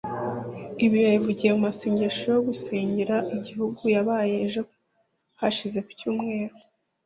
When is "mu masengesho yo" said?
1.55-2.41